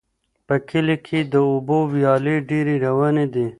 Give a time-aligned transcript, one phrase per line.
[0.47, 3.47] په کلي کې د اوبو ویالې ډېرې روانې دي.